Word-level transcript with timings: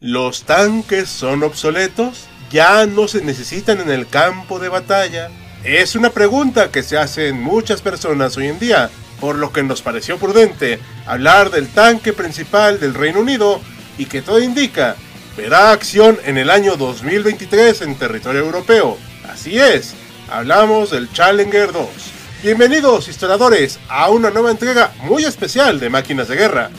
¿Los 0.00 0.44
tanques 0.44 1.08
son 1.08 1.42
obsoletos? 1.42 2.28
¿Ya 2.52 2.86
no 2.86 3.08
se 3.08 3.20
necesitan 3.20 3.80
en 3.80 3.90
el 3.90 4.06
campo 4.06 4.60
de 4.60 4.68
batalla? 4.68 5.28
Es 5.64 5.96
una 5.96 6.10
pregunta 6.10 6.70
que 6.70 6.84
se 6.84 6.96
hacen 6.96 7.42
muchas 7.42 7.82
personas 7.82 8.36
hoy 8.36 8.46
en 8.46 8.60
día, 8.60 8.90
por 9.20 9.34
lo 9.34 9.52
que 9.52 9.64
nos 9.64 9.82
pareció 9.82 10.16
prudente 10.16 10.78
hablar 11.04 11.50
del 11.50 11.66
tanque 11.66 12.12
principal 12.12 12.78
del 12.78 12.94
Reino 12.94 13.18
Unido 13.18 13.60
y 13.98 14.04
que 14.04 14.22
todo 14.22 14.40
indica 14.40 14.94
verá 15.36 15.72
acción 15.72 16.16
en 16.24 16.38
el 16.38 16.50
año 16.50 16.76
2023 16.76 17.82
en 17.82 17.98
territorio 17.98 18.42
europeo. 18.42 18.96
Así 19.28 19.58
es, 19.58 19.94
hablamos 20.30 20.92
del 20.92 21.12
Challenger 21.12 21.72
2. 21.72 21.88
Bienvenidos 22.44 23.08
historiadores 23.08 23.80
a 23.88 24.10
una 24.10 24.30
nueva 24.30 24.52
entrega 24.52 24.92
muy 25.02 25.24
especial 25.24 25.80
de 25.80 25.90
Máquinas 25.90 26.28
de 26.28 26.36
Guerra 26.36 26.70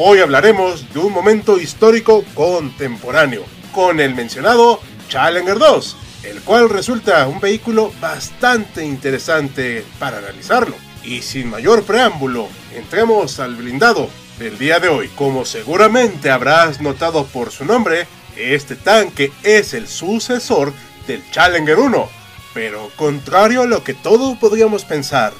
Hoy 0.00 0.20
hablaremos 0.20 0.94
de 0.94 1.00
un 1.00 1.12
momento 1.12 1.58
histórico 1.58 2.24
contemporáneo, 2.34 3.42
con 3.72 3.98
el 3.98 4.14
mencionado 4.14 4.80
Challenger 5.08 5.58
2, 5.58 5.96
el 6.22 6.40
cual 6.42 6.70
resulta 6.70 7.26
un 7.26 7.40
vehículo 7.40 7.92
bastante 8.00 8.84
interesante 8.84 9.84
para 9.98 10.18
analizarlo. 10.18 10.76
Y 11.02 11.22
sin 11.22 11.50
mayor 11.50 11.82
preámbulo, 11.82 12.46
entremos 12.76 13.40
al 13.40 13.56
blindado 13.56 14.08
del 14.38 14.56
día 14.56 14.78
de 14.78 14.86
hoy. 14.88 15.08
Como 15.16 15.44
seguramente 15.44 16.30
habrás 16.30 16.80
notado 16.80 17.26
por 17.26 17.50
su 17.50 17.64
nombre, 17.64 18.06
este 18.36 18.76
tanque 18.76 19.32
es 19.42 19.74
el 19.74 19.88
sucesor 19.88 20.72
del 21.08 21.28
Challenger 21.32 21.76
1, 21.76 22.08
pero 22.54 22.88
contrario 22.94 23.62
a 23.62 23.66
lo 23.66 23.82
que 23.82 23.94
todos 23.94 24.38
podríamos 24.38 24.84
pensar, 24.84 25.32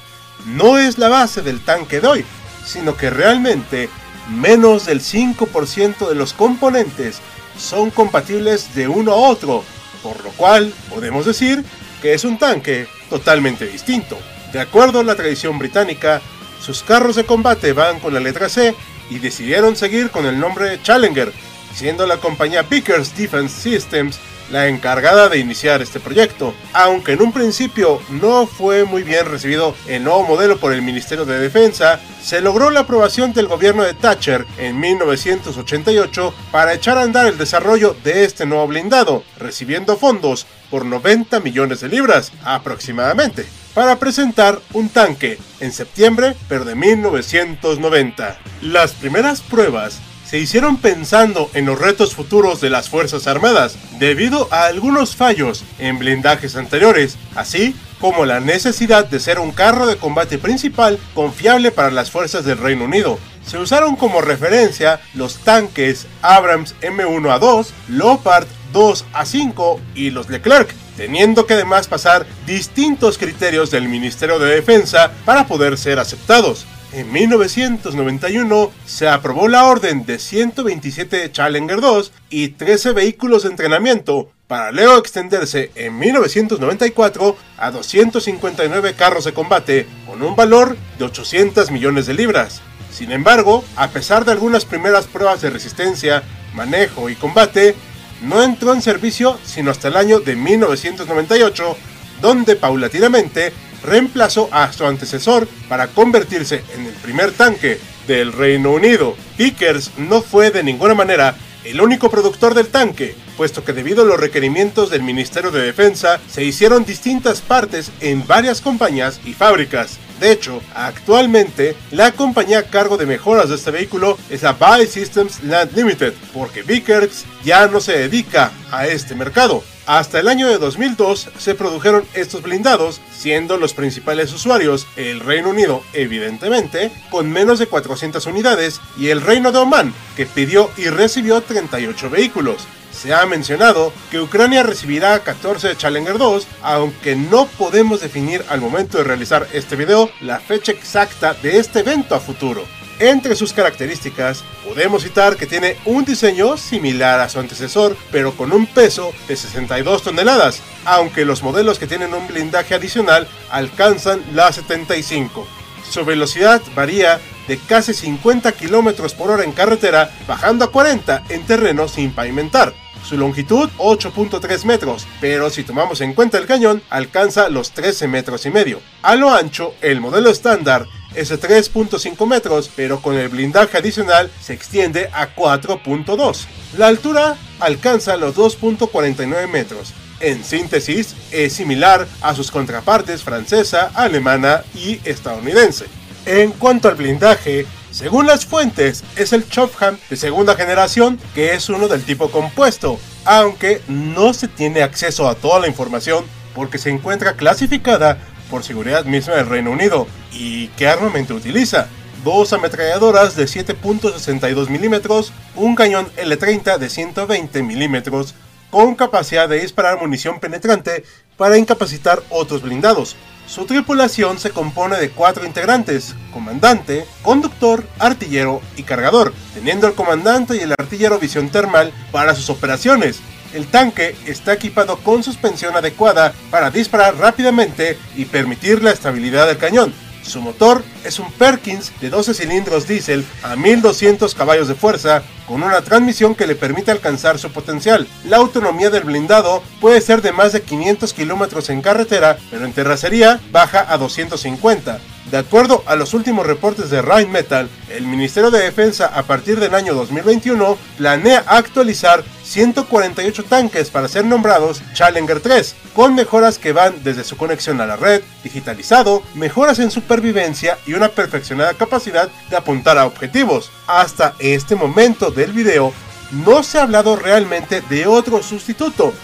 no 0.46 0.78
es 0.78 0.98
la 0.98 1.06
base 1.06 1.42
del 1.42 1.64
tanque 1.64 2.00
de 2.00 2.08
hoy, 2.08 2.24
sino 2.66 2.96
que 2.96 3.08
realmente 3.08 3.88
menos 4.28 4.86
del 4.86 5.00
5% 5.00 6.08
de 6.08 6.14
los 6.14 6.32
componentes 6.32 7.20
son 7.58 7.90
compatibles 7.90 8.74
de 8.74 8.88
uno 8.88 9.12
a 9.12 9.16
otro, 9.16 9.64
por 10.02 10.22
lo 10.22 10.30
cual 10.30 10.72
podemos 10.90 11.26
decir 11.26 11.64
que 12.00 12.14
es 12.14 12.24
un 12.24 12.38
tanque 12.38 12.86
totalmente 13.10 13.66
distinto. 13.66 14.18
De 14.52 14.60
acuerdo 14.60 15.00
a 15.00 15.04
la 15.04 15.16
tradición 15.16 15.58
británica, 15.58 16.22
sus 16.60 16.82
carros 16.82 17.16
de 17.16 17.24
combate 17.24 17.72
van 17.72 18.00
con 18.00 18.14
la 18.14 18.20
letra 18.20 18.48
C 18.48 18.74
y 19.10 19.18
decidieron 19.18 19.76
seguir 19.76 20.10
con 20.10 20.26
el 20.26 20.38
nombre 20.38 20.80
Challenger, 20.82 21.32
siendo 21.74 22.06
la 22.06 22.18
compañía 22.18 22.62
Vickers 22.62 23.16
Defense 23.16 23.62
Systems 23.62 24.18
la 24.50 24.68
encargada 24.68 25.28
de 25.28 25.38
iniciar 25.38 25.82
este 25.82 26.00
proyecto, 26.00 26.54
aunque 26.72 27.12
en 27.12 27.22
un 27.22 27.32
principio 27.32 28.00
no 28.08 28.46
fue 28.46 28.84
muy 28.84 29.02
bien 29.02 29.26
recibido 29.26 29.74
el 29.86 30.04
nuevo 30.04 30.24
modelo 30.24 30.58
por 30.58 30.72
el 30.72 30.82
Ministerio 30.82 31.24
de 31.24 31.38
Defensa, 31.38 32.00
se 32.22 32.40
logró 32.40 32.70
la 32.70 32.80
aprobación 32.80 33.32
del 33.32 33.46
gobierno 33.46 33.82
de 33.82 33.94
Thatcher 33.94 34.46
en 34.58 34.78
1988 34.80 36.34
para 36.50 36.74
echar 36.74 36.98
a 36.98 37.02
andar 37.02 37.26
el 37.26 37.38
desarrollo 37.38 37.96
de 38.04 38.24
este 38.24 38.46
nuevo 38.46 38.66
blindado, 38.66 39.22
recibiendo 39.38 39.96
fondos 39.96 40.46
por 40.70 40.84
90 40.84 41.40
millones 41.40 41.80
de 41.80 41.88
libras 41.88 42.32
aproximadamente 42.44 43.46
para 43.74 43.96
presentar 43.96 44.60
un 44.72 44.88
tanque 44.88 45.38
en 45.60 45.72
septiembre 45.72 46.34
pero 46.48 46.64
de 46.64 46.74
1990. 46.74 48.38
Las 48.62 48.92
primeras 48.92 49.40
pruebas 49.40 50.00
se 50.28 50.38
hicieron 50.38 50.76
pensando 50.76 51.50
en 51.54 51.64
los 51.64 51.78
retos 51.78 52.14
futuros 52.14 52.60
de 52.60 52.68
las 52.68 52.90
Fuerzas 52.90 53.26
Armadas, 53.26 53.78
debido 53.98 54.46
a 54.50 54.66
algunos 54.66 55.16
fallos 55.16 55.64
en 55.78 55.98
blindajes 55.98 56.54
anteriores, 56.54 57.16
así 57.34 57.74
como 57.98 58.26
la 58.26 58.38
necesidad 58.38 59.06
de 59.06 59.20
ser 59.20 59.38
un 59.38 59.52
carro 59.52 59.86
de 59.86 59.96
combate 59.96 60.36
principal 60.36 60.98
confiable 61.14 61.70
para 61.70 61.90
las 61.90 62.10
fuerzas 62.10 62.44
del 62.44 62.58
Reino 62.58 62.84
Unido. 62.84 63.18
Se 63.46 63.56
usaron 63.56 63.96
como 63.96 64.20
referencia 64.20 65.00
los 65.14 65.38
tanques 65.38 66.06
Abrams 66.20 66.74
M1A2, 66.82 67.68
Leopard 67.88 68.46
2A5 68.74 69.78
y 69.94 70.10
los 70.10 70.28
Leclerc, 70.28 70.74
teniendo 70.98 71.46
que 71.46 71.54
además 71.54 71.88
pasar 71.88 72.26
distintos 72.46 73.16
criterios 73.16 73.70
del 73.70 73.88
Ministerio 73.88 74.38
de 74.38 74.56
Defensa 74.56 75.10
para 75.24 75.46
poder 75.46 75.78
ser 75.78 75.98
aceptados. 75.98 76.66
En 76.92 77.12
1991 77.12 78.70
se 78.86 79.08
aprobó 79.08 79.46
la 79.46 79.66
orden 79.66 80.06
de 80.06 80.18
127 80.18 81.30
Challenger 81.30 81.82
2 81.82 82.12
y 82.30 82.48
13 82.48 82.92
vehículos 82.92 83.42
de 83.42 83.50
entrenamiento, 83.50 84.30
para 84.46 84.72
luego 84.72 84.96
extenderse 84.96 85.70
en 85.74 85.98
1994 85.98 87.36
a 87.58 87.70
259 87.70 88.94
carros 88.94 89.26
de 89.26 89.34
combate 89.34 89.86
con 90.06 90.22
un 90.22 90.34
valor 90.34 90.78
de 90.98 91.04
800 91.04 91.70
millones 91.70 92.06
de 92.06 92.14
libras. 92.14 92.62
Sin 92.90 93.12
embargo, 93.12 93.64
a 93.76 93.90
pesar 93.90 94.24
de 94.24 94.32
algunas 94.32 94.64
primeras 94.64 95.06
pruebas 95.06 95.42
de 95.42 95.50
resistencia, 95.50 96.22
manejo 96.54 97.10
y 97.10 97.16
combate, 97.16 97.76
no 98.22 98.42
entró 98.42 98.72
en 98.72 98.80
servicio 98.80 99.38
sino 99.44 99.70
hasta 99.70 99.88
el 99.88 99.96
año 99.98 100.20
de 100.20 100.36
1998, 100.36 101.76
donde 102.22 102.56
paulatinamente 102.56 103.52
reemplazó 103.82 104.48
a 104.52 104.72
su 104.72 104.86
antecesor 104.86 105.48
para 105.68 105.88
convertirse 105.88 106.62
en 106.74 106.86
el 106.86 106.94
primer 106.94 107.32
tanque 107.32 107.80
del 108.06 108.32
Reino 108.32 108.72
Unido. 108.72 109.16
Vickers 109.36 109.92
no 109.98 110.22
fue 110.22 110.50
de 110.50 110.62
ninguna 110.62 110.94
manera 110.94 111.36
el 111.64 111.80
único 111.80 112.10
productor 112.10 112.54
del 112.54 112.68
tanque, 112.68 113.14
puesto 113.38 113.64
que 113.64 113.72
debido 113.72 114.02
a 114.02 114.04
los 114.04 114.18
requerimientos 114.18 114.90
del 114.90 115.04
Ministerio 115.04 115.52
de 115.52 115.62
Defensa 115.62 116.18
se 116.28 116.42
hicieron 116.42 116.84
distintas 116.84 117.40
partes 117.40 117.92
en 118.00 118.26
varias 118.26 118.60
compañías 118.60 119.20
y 119.24 119.32
fábricas. 119.32 119.96
De 120.18 120.32
hecho, 120.32 120.60
actualmente 120.74 121.76
la 121.92 122.10
compañía 122.10 122.58
a 122.58 122.62
cargo 122.64 122.96
de 122.96 123.06
mejoras 123.06 123.48
de 123.48 123.54
este 123.54 123.70
vehículo 123.70 124.18
es 124.28 124.42
la 124.42 124.54
Buy 124.54 124.88
Systems 124.88 125.44
Land 125.44 125.76
Limited, 125.76 126.14
porque 126.34 126.64
Vickers 126.64 127.26
ya 127.44 127.68
no 127.68 127.78
se 127.78 127.96
dedica 127.96 128.50
a 128.72 128.88
este 128.88 129.14
mercado. 129.14 129.62
Hasta 129.86 130.18
el 130.18 130.28
año 130.28 130.48
de 130.48 130.58
2002 130.58 131.30
se 131.38 131.54
produjeron 131.54 132.04
estos 132.14 132.42
blindados, 132.42 133.00
siendo 133.16 133.56
los 133.56 133.72
principales 133.72 134.32
usuarios 134.34 134.86
el 134.96 135.20
Reino 135.20 135.50
Unido, 135.50 135.82
evidentemente, 135.92 136.90
con 137.10 137.30
menos 137.30 137.58
de 137.60 137.68
400 137.68 138.26
unidades, 138.26 138.80
y 138.98 139.08
el 139.08 139.22
Reino 139.22 139.52
de 139.52 139.58
Oman, 139.60 139.94
que 140.14 140.26
pidió 140.26 140.70
y 140.76 140.88
recibió 140.88 141.40
38 141.40 142.10
vehículos. 142.10 142.66
Se 142.92 143.14
ha 143.14 143.24
mencionado 143.26 143.92
que 144.10 144.20
Ucrania 144.20 144.62
recibirá 144.62 145.20
14 145.20 145.76
Challenger 145.76 146.18
2, 146.18 146.46
aunque 146.62 147.14
no 147.14 147.46
podemos 147.46 148.00
definir 148.00 148.44
al 148.48 148.60
momento 148.60 148.98
de 148.98 149.04
realizar 149.04 149.46
este 149.52 149.76
video 149.76 150.10
la 150.20 150.40
fecha 150.40 150.72
exacta 150.72 151.34
de 151.34 151.58
este 151.58 151.80
evento 151.80 152.14
a 152.14 152.20
futuro. 152.20 152.64
Entre 153.00 153.36
sus 153.36 153.52
características, 153.52 154.42
podemos 154.66 155.04
citar 155.04 155.36
que 155.36 155.46
tiene 155.46 155.76
un 155.84 156.04
diseño 156.04 156.56
similar 156.56 157.20
a 157.20 157.28
su 157.28 157.38
antecesor, 157.38 157.96
pero 158.10 158.36
con 158.36 158.50
un 158.52 158.66
peso 158.66 159.12
de 159.28 159.36
62 159.36 160.02
toneladas, 160.02 160.62
aunque 160.84 161.24
los 161.24 161.44
modelos 161.44 161.78
que 161.78 161.86
tienen 161.86 162.12
un 162.12 162.26
blindaje 162.26 162.74
adicional 162.74 163.28
alcanzan 163.50 164.24
las 164.34 164.56
75. 164.56 165.46
Su 165.88 166.04
velocidad 166.04 166.60
varía 166.74 167.20
de 167.48 167.58
casi 167.58 167.94
50 167.94 168.52
km 168.52 169.12
por 169.14 169.30
hora 169.30 169.42
en 169.42 169.52
carretera, 169.52 170.10
bajando 170.28 170.64
a 170.64 170.70
40 170.70 171.24
en 171.30 171.44
terreno 171.44 171.88
sin 171.88 172.12
pavimentar. 172.12 172.72
Su 173.04 173.16
longitud 173.16 173.70
8.3 173.78 174.64
metros, 174.64 175.06
pero 175.20 175.48
si 175.48 175.64
tomamos 175.64 176.00
en 176.02 176.12
cuenta 176.12 176.36
el 176.36 176.46
cañón, 176.46 176.82
alcanza 176.90 177.48
los 177.48 177.72
13 177.72 178.06
metros 178.06 178.44
y 178.44 178.50
medio. 178.50 178.80
A 179.02 179.16
lo 179.16 179.30
ancho, 179.30 179.74
el 179.80 180.00
modelo 180.00 180.28
estándar 180.28 180.86
es 181.14 181.30
de 181.30 181.40
3.5 181.40 182.26
metros, 182.26 182.70
pero 182.76 183.00
con 183.00 183.16
el 183.16 183.28
blindaje 183.28 183.78
adicional 183.78 184.30
se 184.40 184.52
extiende 184.52 185.08
a 185.14 185.34
4.2. 185.34 186.46
La 186.76 186.88
altura 186.88 187.36
alcanza 187.60 188.16
los 188.18 188.36
2.49 188.36 189.48
metros. 189.48 189.94
En 190.20 190.44
síntesis, 190.44 191.14
es 191.30 191.52
similar 191.52 192.06
a 192.20 192.34
sus 192.34 192.50
contrapartes 192.50 193.22
francesa, 193.22 193.90
alemana 193.94 194.64
y 194.74 195.00
estadounidense. 195.04 195.86
En 196.28 196.52
cuanto 196.52 196.90
al 196.90 196.94
blindaje, 196.96 197.64
según 197.90 198.26
las 198.26 198.44
fuentes, 198.44 199.02
es 199.16 199.32
el 199.32 199.48
Chophamn 199.48 199.98
de 200.10 200.16
segunda 200.18 200.54
generación, 200.56 201.18
que 201.34 201.54
es 201.54 201.70
uno 201.70 201.88
del 201.88 202.04
tipo 202.04 202.30
compuesto, 202.30 203.00
aunque 203.24 203.80
no 203.88 204.34
se 204.34 204.46
tiene 204.46 204.82
acceso 204.82 205.26
a 205.26 205.36
toda 205.36 205.58
la 205.60 205.68
información 205.68 206.26
porque 206.54 206.76
se 206.76 206.90
encuentra 206.90 207.32
clasificada 207.32 208.18
por 208.50 208.62
seguridad 208.62 209.06
misma 209.06 209.36
del 209.36 209.48
Reino 209.48 209.70
Unido. 209.70 210.06
¿Y 210.30 210.68
qué 210.76 210.86
armamento 210.86 211.34
utiliza? 211.34 211.88
Dos 212.22 212.52
ametralladoras 212.52 213.34
de 213.34 213.44
7.62 213.44 214.68
milímetros, 214.68 215.32
un 215.56 215.76
cañón 215.76 216.08
L30 216.18 216.76
de 216.76 216.90
120 216.90 217.62
milímetros, 217.62 218.34
con 218.70 218.96
capacidad 218.96 219.48
de 219.48 219.60
disparar 219.60 219.98
munición 219.98 220.40
penetrante 220.40 221.04
para 221.38 221.56
incapacitar 221.56 222.22
otros 222.28 222.60
blindados. 222.60 223.16
Su 223.48 223.64
tripulación 223.64 224.38
se 224.38 224.50
compone 224.50 224.98
de 224.98 225.08
cuatro 225.08 225.46
integrantes, 225.46 226.14
comandante, 226.34 227.06
conductor, 227.22 227.82
artillero 227.98 228.60
y 228.76 228.82
cargador, 228.82 229.32
teniendo 229.54 229.86
el 229.86 229.94
comandante 229.94 230.56
y 230.56 230.60
el 230.60 230.72
artillero 230.72 231.18
visión 231.18 231.48
termal 231.48 231.90
para 232.12 232.34
sus 232.34 232.50
operaciones. 232.50 233.20
El 233.54 233.66
tanque 233.66 234.14
está 234.26 234.52
equipado 234.52 234.98
con 234.98 235.22
suspensión 235.22 235.74
adecuada 235.74 236.34
para 236.50 236.70
disparar 236.70 237.16
rápidamente 237.16 237.96
y 238.14 238.26
permitir 238.26 238.82
la 238.82 238.90
estabilidad 238.90 239.46
del 239.46 239.56
cañón. 239.56 239.94
Su 240.22 240.42
motor 240.42 240.84
es 241.02 241.18
un 241.18 241.32
Perkins 241.32 241.90
de 242.02 242.10
12 242.10 242.34
cilindros 242.34 242.86
diésel 242.86 243.24
a 243.42 243.56
1200 243.56 244.34
caballos 244.34 244.68
de 244.68 244.74
fuerza 244.74 245.22
con 245.48 245.62
una 245.62 245.80
transmisión 245.80 246.34
que 246.34 246.46
le 246.46 246.54
permite 246.54 246.90
alcanzar 246.90 247.38
su 247.38 247.50
potencial. 247.50 248.06
La 248.24 248.36
autonomía 248.36 248.90
del 248.90 249.04
blindado 249.04 249.62
puede 249.80 250.00
ser 250.00 250.22
de 250.22 250.32
más 250.32 250.52
de 250.52 250.62
500 250.62 251.12
kilómetros 251.14 251.70
en 251.70 251.80
carretera, 251.80 252.38
pero 252.50 252.64
en 252.64 252.72
terracería 252.72 253.40
baja 253.50 253.86
a 253.88 253.96
250. 253.96 255.00
De 255.30 255.36
acuerdo 255.36 255.82
a 255.84 255.94
los 255.94 256.14
últimos 256.14 256.46
reportes 256.46 256.88
de 256.88 257.02
Rheinmetall, 257.02 257.68
el 257.90 258.06
Ministerio 258.06 258.50
de 258.50 258.62
Defensa 258.62 259.06
a 259.14 259.24
partir 259.24 259.60
del 259.60 259.74
año 259.74 259.92
2021 259.92 260.78
planea 260.96 261.44
actualizar 261.46 262.24
148 262.44 263.44
tanques 263.44 263.90
para 263.90 264.08
ser 264.08 264.24
nombrados 264.24 264.80
Challenger 264.94 265.40
3, 265.40 265.74
con 265.94 266.14
mejoras 266.14 266.58
que 266.58 266.72
van 266.72 266.94
desde 267.04 267.24
su 267.24 267.36
conexión 267.36 267.82
a 267.82 267.86
la 267.86 267.96
red, 267.96 268.22
digitalizado, 268.42 269.22
mejoras 269.34 269.78
en 269.80 269.90
supervivencia 269.90 270.78
y 270.86 270.94
una 270.94 271.10
perfeccionada 271.10 271.74
capacidad 271.74 272.30
de 272.48 272.56
apuntar 272.56 272.96
a 272.96 273.04
objetivos. 273.04 273.70
Hasta 273.88 274.34
este 274.38 274.76
momento 274.76 275.30
del 275.30 275.52
video 275.52 275.94
no 276.30 276.62
se 276.62 276.78
ha 276.78 276.82
hablado 276.82 277.16
realmente 277.16 277.80
de 277.88 278.06
otro 278.06 278.42
sustituto. 278.42 279.14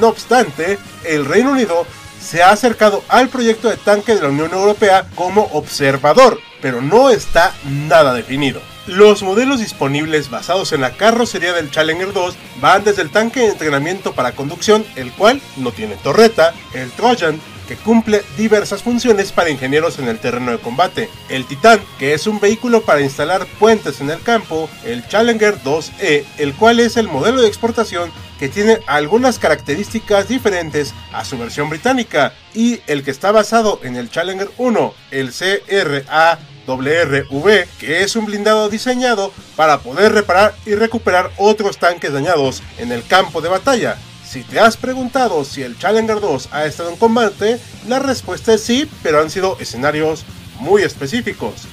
No 0.00 0.08
obstante, 0.08 0.78
el 1.04 1.26
Reino 1.26 1.52
Unido 1.52 1.86
se 2.22 2.42
ha 2.42 2.50
acercado 2.50 3.04
al 3.08 3.28
proyecto 3.28 3.68
de 3.68 3.76
tanque 3.76 4.14
de 4.14 4.22
la 4.22 4.30
Unión 4.30 4.50
Europea 4.52 5.06
como 5.14 5.42
observador, 5.52 6.40
pero 6.62 6.80
no 6.80 7.10
está 7.10 7.52
nada 7.66 8.14
definido. 8.14 8.62
Los 8.86 9.22
modelos 9.22 9.60
disponibles 9.60 10.30
basados 10.30 10.72
en 10.72 10.80
la 10.80 10.96
carrocería 10.96 11.52
del 11.52 11.70
Challenger 11.70 12.14
2 12.14 12.34
van 12.62 12.82
desde 12.82 13.02
el 13.02 13.10
tanque 13.10 13.40
de 13.40 13.48
entrenamiento 13.48 14.14
para 14.14 14.32
conducción, 14.32 14.86
el 14.96 15.12
cual 15.12 15.42
no 15.58 15.70
tiene 15.70 15.96
torreta, 15.96 16.54
el 16.72 16.90
Trojan, 16.92 17.40
que 17.66 17.76
cumple 17.76 18.22
diversas 18.36 18.82
funciones 18.82 19.32
para 19.32 19.50
ingenieros 19.50 19.98
en 19.98 20.08
el 20.08 20.18
terreno 20.18 20.52
de 20.52 20.58
combate, 20.58 21.08
el 21.28 21.46
Titan, 21.46 21.80
que 21.98 22.14
es 22.14 22.26
un 22.26 22.40
vehículo 22.40 22.82
para 22.82 23.00
instalar 23.00 23.46
puentes 23.58 24.00
en 24.00 24.10
el 24.10 24.20
campo, 24.20 24.68
el 24.84 25.06
Challenger 25.08 25.62
2E, 25.62 26.24
el 26.38 26.54
cual 26.54 26.80
es 26.80 26.96
el 26.96 27.08
modelo 27.08 27.42
de 27.42 27.48
exportación 27.48 28.10
que 28.38 28.48
tiene 28.48 28.78
algunas 28.86 29.38
características 29.38 30.28
diferentes 30.28 30.94
a 31.12 31.24
su 31.24 31.38
versión 31.38 31.70
británica 31.70 32.34
y 32.52 32.80
el 32.86 33.02
que 33.04 33.10
está 33.10 33.32
basado 33.32 33.80
en 33.82 33.96
el 33.96 34.10
Challenger 34.10 34.50
1, 34.58 34.94
el 35.12 35.32
CRA-WRV, 35.32 36.46
que 37.78 38.02
es 38.02 38.16
un 38.16 38.26
blindado 38.26 38.68
diseñado 38.68 39.32
para 39.56 39.78
poder 39.80 40.12
reparar 40.12 40.54
y 40.66 40.74
recuperar 40.74 41.30
otros 41.38 41.78
tanques 41.78 42.12
dañados 42.12 42.62
en 42.78 42.92
el 42.92 43.06
campo 43.06 43.40
de 43.40 43.48
batalla. 43.48 43.96
Si 44.34 44.42
te 44.42 44.58
has 44.58 44.76
preguntado 44.76 45.44
si 45.44 45.62
el 45.62 45.78
Challenger 45.78 46.18
2 46.18 46.48
ha 46.50 46.64
estado 46.64 46.90
en 46.90 46.96
combate, 46.96 47.60
la 47.86 48.00
respuesta 48.00 48.52
es 48.52 48.64
sí, 48.64 48.90
pero 49.00 49.20
han 49.20 49.30
sido 49.30 49.56
escenarios 49.60 50.24
muy 50.58 50.82
específicos. 50.82 51.68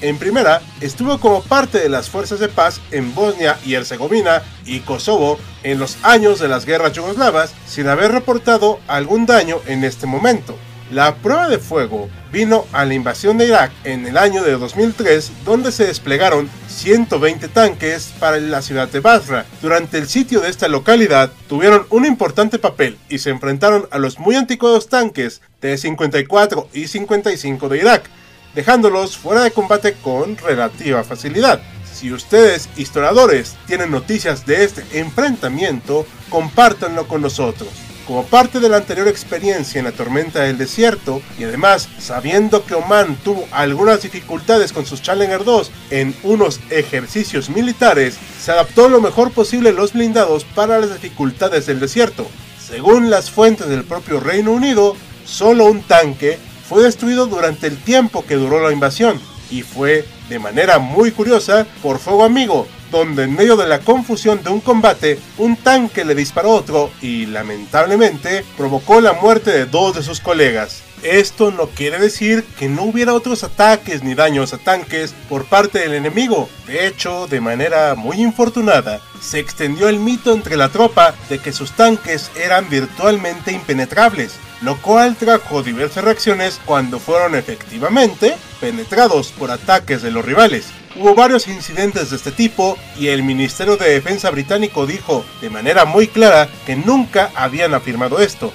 En 0.00 0.18
primera, 0.18 0.60
estuvo 0.80 1.20
como 1.20 1.40
parte 1.40 1.78
de 1.78 1.88
las 1.88 2.10
fuerzas 2.10 2.40
de 2.40 2.48
paz 2.48 2.80
en 2.90 3.14
Bosnia 3.14 3.60
y 3.64 3.74
Herzegovina 3.74 4.42
y 4.66 4.80
Kosovo 4.80 5.38
en 5.62 5.78
los 5.78 5.98
años 6.02 6.40
de 6.40 6.48
las 6.48 6.66
guerras 6.66 6.94
yugoslavas 6.94 7.54
sin 7.68 7.86
haber 7.86 8.10
reportado 8.10 8.80
algún 8.88 9.24
daño 9.24 9.60
en 9.68 9.84
este 9.84 10.08
momento. 10.08 10.56
La 10.90 11.14
prueba 11.14 11.48
de 11.48 11.60
fuego 11.60 12.08
vino 12.32 12.66
a 12.72 12.84
la 12.84 12.94
invasión 12.94 13.38
de 13.38 13.46
Irak 13.46 13.70
en 13.84 14.08
el 14.08 14.18
año 14.18 14.42
de 14.42 14.58
2003, 14.58 15.30
donde 15.44 15.70
se 15.70 15.86
desplegaron 15.86 16.50
120 16.66 17.46
tanques 17.46 18.12
para 18.18 18.38
la 18.38 18.60
ciudad 18.60 18.88
de 18.88 18.98
Basra. 18.98 19.46
Durante 19.62 19.98
el 19.98 20.08
sitio 20.08 20.40
de 20.40 20.48
esta 20.48 20.66
localidad 20.66 21.30
tuvieron 21.48 21.86
un 21.90 22.06
importante 22.06 22.58
papel 22.58 22.98
y 23.08 23.18
se 23.18 23.30
enfrentaron 23.30 23.86
a 23.92 24.00
los 24.00 24.18
muy 24.18 24.34
anticuados 24.34 24.88
tanques 24.88 25.42
de 25.60 25.78
54 25.78 26.68
y 26.72 26.88
55 26.88 27.68
de 27.68 27.78
Irak, 27.78 28.10
dejándolos 28.56 29.16
fuera 29.16 29.42
de 29.44 29.52
combate 29.52 29.94
con 30.02 30.36
relativa 30.38 31.04
facilidad. 31.04 31.62
Si 31.92 32.12
ustedes, 32.12 32.68
historiadores, 32.76 33.54
tienen 33.68 33.92
noticias 33.92 34.44
de 34.44 34.64
este 34.64 34.84
enfrentamiento, 34.98 36.04
compártanlo 36.30 37.06
con 37.06 37.22
nosotros. 37.22 37.68
Como 38.10 38.24
parte 38.24 38.58
de 38.58 38.68
la 38.68 38.78
anterior 38.78 39.06
experiencia 39.06 39.78
en 39.78 39.84
la 39.84 39.92
tormenta 39.92 40.40
del 40.40 40.58
desierto, 40.58 41.22
y 41.38 41.44
además 41.44 41.88
sabiendo 42.00 42.66
que 42.66 42.74
Oman 42.74 43.14
tuvo 43.22 43.46
algunas 43.52 44.02
dificultades 44.02 44.72
con 44.72 44.84
sus 44.84 45.00
Challenger 45.00 45.44
2 45.44 45.70
en 45.90 46.16
unos 46.24 46.58
ejercicios 46.70 47.50
militares, 47.50 48.18
se 48.40 48.50
adaptó 48.50 48.88
lo 48.88 49.00
mejor 49.00 49.30
posible 49.30 49.70
los 49.70 49.92
blindados 49.92 50.42
para 50.42 50.80
las 50.80 50.92
dificultades 50.92 51.66
del 51.66 51.78
desierto. 51.78 52.26
Según 52.58 53.10
las 53.10 53.30
fuentes 53.30 53.68
del 53.68 53.84
propio 53.84 54.18
Reino 54.18 54.50
Unido, 54.50 54.96
solo 55.24 55.66
un 55.66 55.84
tanque 55.84 56.36
fue 56.68 56.82
destruido 56.82 57.26
durante 57.26 57.68
el 57.68 57.76
tiempo 57.76 58.26
que 58.26 58.34
duró 58.34 58.60
la 58.60 58.72
invasión 58.72 59.20
y 59.52 59.62
fue 59.62 60.04
de 60.28 60.40
manera 60.40 60.80
muy 60.80 61.12
curiosa 61.12 61.64
por 61.80 62.00
fuego 62.00 62.24
amigo, 62.24 62.66
donde 62.90 63.24
en 63.24 63.34
medio 63.34 63.56
de 63.56 63.66
la 63.66 63.80
confusión 63.80 64.42
de 64.42 64.50
un 64.50 64.60
combate, 64.60 65.18
un 65.38 65.56
tanque 65.56 66.04
le 66.04 66.14
disparó 66.14 66.50
otro 66.50 66.90
y 67.00 67.26
lamentablemente 67.26 68.44
provocó 68.56 69.00
la 69.00 69.12
muerte 69.14 69.50
de 69.50 69.66
dos 69.66 69.94
de 69.96 70.02
sus 70.02 70.20
colegas. 70.20 70.82
Esto 71.02 71.50
no 71.50 71.68
quiere 71.68 71.98
decir 71.98 72.44
que 72.58 72.68
no 72.68 72.82
hubiera 72.82 73.14
otros 73.14 73.42
ataques 73.42 74.02
ni 74.02 74.14
daños 74.14 74.52
a 74.52 74.58
tanques 74.58 75.14
por 75.30 75.46
parte 75.46 75.78
del 75.78 75.94
enemigo. 75.94 76.50
De 76.66 76.86
hecho, 76.86 77.26
de 77.26 77.40
manera 77.40 77.94
muy 77.94 78.20
infortunada, 78.20 79.00
se 79.18 79.38
extendió 79.38 79.88
el 79.88 79.98
mito 79.98 80.32
entre 80.32 80.58
la 80.58 80.68
tropa 80.68 81.14
de 81.30 81.38
que 81.38 81.52
sus 81.52 81.72
tanques 81.72 82.30
eran 82.36 82.68
virtualmente 82.68 83.50
impenetrables, 83.50 84.34
lo 84.60 84.76
cual 84.82 85.16
trajo 85.16 85.62
diversas 85.62 86.04
reacciones 86.04 86.60
cuando 86.66 86.98
fueron 86.98 87.34
efectivamente 87.34 88.36
penetrados 88.60 89.32
por 89.32 89.50
ataques 89.50 90.02
de 90.02 90.10
los 90.10 90.24
rivales. 90.24 90.66
Hubo 91.00 91.14
varios 91.14 91.48
incidentes 91.48 92.10
de 92.10 92.16
este 92.16 92.30
tipo 92.30 92.76
y 92.98 93.08
el 93.08 93.22
Ministerio 93.22 93.78
de 93.78 93.88
Defensa 93.88 94.28
británico 94.28 94.86
dijo 94.86 95.24
de 95.40 95.48
manera 95.48 95.86
muy 95.86 96.08
clara 96.08 96.46
que 96.66 96.76
nunca 96.76 97.30
habían 97.34 97.72
afirmado 97.72 98.18
esto. 98.18 98.52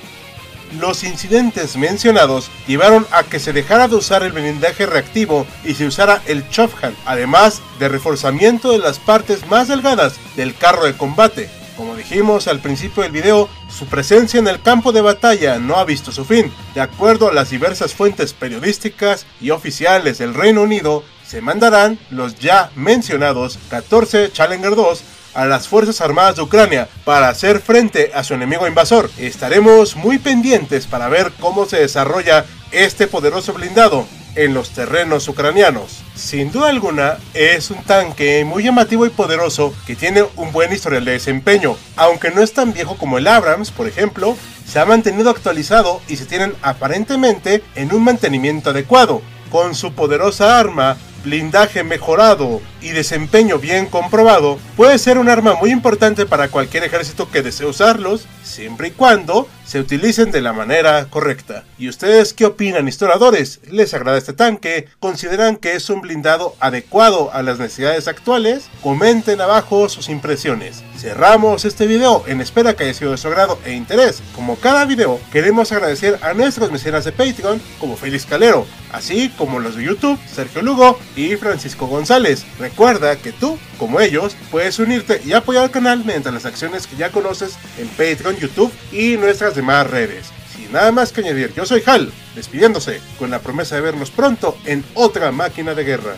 Los 0.79 1.03
incidentes 1.03 1.75
mencionados 1.75 2.51
llevaron 2.67 3.07
a 3.09 3.23
que 3.23 3.39
se 3.39 3.51
dejara 3.51 3.87
de 3.87 3.95
usar 3.95 4.21
el 4.21 4.31
blindaje 4.31 4.85
reactivo 4.85 5.47
y 5.63 5.73
se 5.73 5.87
usara 5.87 6.21
el 6.27 6.47
Chophan, 6.49 6.95
además 7.07 7.63
de 7.79 7.89
reforzamiento 7.89 8.71
de 8.71 8.77
las 8.77 8.99
partes 8.99 9.47
más 9.47 9.67
delgadas 9.67 10.13
del 10.35 10.53
carro 10.53 10.85
de 10.85 10.95
combate. 10.95 11.49
Como 11.75 11.95
dijimos 11.95 12.47
al 12.47 12.59
principio 12.59 13.01
del 13.01 13.11
video, 13.11 13.49
su 13.75 13.87
presencia 13.87 14.39
en 14.39 14.47
el 14.47 14.61
campo 14.61 14.91
de 14.91 15.01
batalla 15.01 15.57
no 15.57 15.77
ha 15.77 15.83
visto 15.83 16.11
su 16.11 16.23
fin. 16.23 16.53
De 16.75 16.81
acuerdo 16.81 17.27
a 17.27 17.33
las 17.33 17.49
diversas 17.49 17.95
fuentes 17.95 18.33
periodísticas 18.33 19.25
y 19.41 19.49
oficiales 19.49 20.19
del 20.19 20.35
Reino 20.35 20.61
Unido, 20.61 21.03
se 21.27 21.41
mandarán 21.41 21.99
los 22.09 22.35
ya 22.39 22.69
mencionados 22.75 23.59
14 23.69 24.31
Challenger 24.31 24.75
2 24.75 25.03
a 25.33 25.45
las 25.45 25.67
Fuerzas 25.67 26.01
Armadas 26.01 26.37
de 26.37 26.43
Ucrania 26.43 26.87
para 27.03 27.29
hacer 27.29 27.59
frente 27.59 28.11
a 28.13 28.23
su 28.23 28.33
enemigo 28.33 28.67
invasor. 28.67 29.09
Estaremos 29.17 29.95
muy 29.95 30.17
pendientes 30.17 30.87
para 30.87 31.09
ver 31.09 31.31
cómo 31.39 31.65
se 31.65 31.77
desarrolla 31.77 32.45
este 32.71 33.07
poderoso 33.07 33.53
blindado 33.53 34.05
en 34.35 34.53
los 34.53 34.69
terrenos 34.71 35.27
ucranianos. 35.27 36.03
Sin 36.15 36.51
duda 36.51 36.69
alguna, 36.69 37.17
es 37.33 37.71
un 37.71 37.83
tanque 37.83 38.43
muy 38.45 38.63
llamativo 38.63 39.05
y 39.05 39.09
poderoso 39.09 39.73
que 39.85 39.95
tiene 39.95 40.23
un 40.35 40.51
buen 40.51 40.71
historial 40.73 41.05
de 41.05 41.13
desempeño. 41.13 41.77
Aunque 41.95 42.31
no 42.31 42.41
es 42.41 42.53
tan 42.53 42.73
viejo 42.73 42.97
como 42.97 43.17
el 43.17 43.27
Abrams, 43.27 43.71
por 43.71 43.87
ejemplo, 43.87 44.37
se 44.65 44.79
ha 44.79 44.85
mantenido 44.85 45.29
actualizado 45.29 46.01
y 46.07 46.17
se 46.17 46.25
tienen 46.25 46.53
aparentemente 46.61 47.63
en 47.75 47.93
un 47.93 48.03
mantenimiento 48.03 48.69
adecuado. 48.71 49.21
con 49.51 49.73
su 49.73 49.93
poderosa 49.93 50.59
arma, 50.59 50.97
blindaje 51.25 51.83
mejorado 51.83 52.61
y 52.85 52.91
desempeño 52.91 53.57
bien 53.57 53.87
comprobado, 53.87 54.59
puede 54.77 54.99
ser 54.99 55.17
un 55.17 55.27
arma 55.27 55.55
muy 55.55 55.71
importante 55.71 56.27
para 56.27 56.49
cualquier 56.49 56.83
ejército 56.83 57.31
que 57.31 57.41
desee 57.41 57.65
usarlos, 57.65 58.27
siempre 58.43 58.89
y 58.89 58.91
cuando 58.91 59.49
se 59.65 59.79
utilicen 59.79 60.29
de 60.29 60.41
la 60.41 60.53
manera 60.53 61.05
correcta. 61.09 61.63
¿Y 61.79 61.89
ustedes 61.89 62.33
qué 62.33 62.45
opinan, 62.45 62.87
historiadores? 62.87 63.59
¿Les 63.71 63.93
agrada 63.95 64.19
este 64.19 64.33
tanque? 64.33 64.87
¿Consideran 64.99 65.57
que 65.57 65.73
es 65.73 65.89
un 65.89 66.01
blindado 66.01 66.55
adecuado 66.59 67.31
a 67.33 67.41
las 67.41 67.57
necesidades 67.57 68.07
actuales? 68.07 68.69
Comenten 68.83 69.41
abajo 69.41 69.89
sus 69.89 70.07
impresiones. 70.09 70.83
Cerramos 70.95 71.65
este 71.65 71.87
video 71.87 72.23
en 72.27 72.39
espera 72.39 72.75
que 72.75 72.83
haya 72.83 72.93
sido 72.93 73.11
de 73.11 73.17
su 73.17 73.27
agrado 73.27 73.57
e 73.65 73.73
interés. 73.73 74.21
Como 74.35 74.57
cada 74.57 74.85
video, 74.85 75.19
queremos 75.31 75.71
agradecer 75.71 76.19
a 76.21 76.35
nuestros 76.35 76.71
mecenas 76.71 77.03
de 77.03 77.11
Patreon 77.11 77.59
como 77.79 77.97
Félix 77.97 78.27
Calero, 78.27 78.67
así 78.91 79.29
como 79.37 79.59
los 79.59 79.75
de 79.75 79.85
YouTube, 79.85 80.19
Sergio 80.31 80.61
Lugo 80.61 80.99
y 81.15 81.35
Francisco 81.35 81.87
González. 81.87 82.45
Recuerda 82.75 83.15
que 83.15 83.31
tú, 83.31 83.57
como 83.79 84.01
ellos, 84.01 84.35
puedes 84.51 84.79
unirte 84.79 85.21
y 85.23 85.31
apoyar 85.31 85.63
al 85.63 85.71
canal 85.71 86.03
mediante 86.03 86.29
las 86.29 86.45
acciones 86.45 86.87
que 86.87 86.97
ya 86.97 87.09
conoces 87.09 87.57
en 87.77 87.87
Patreon, 87.87 88.35
YouTube 88.35 88.69
y 88.91 89.15
nuestras 89.15 89.55
demás 89.55 89.89
redes. 89.89 90.25
Sin 90.53 90.73
nada 90.73 90.91
más 90.91 91.13
que 91.13 91.21
añadir, 91.21 91.53
yo 91.55 91.65
soy 91.65 91.81
Hal, 91.85 92.11
despidiéndose 92.35 92.99
con 93.17 93.31
la 93.31 93.39
promesa 93.39 93.75
de 93.75 93.81
vernos 93.81 94.11
pronto 94.11 94.57
en 94.65 94.83
otra 94.93 95.31
máquina 95.31 95.73
de 95.73 95.85
guerra. 95.85 96.17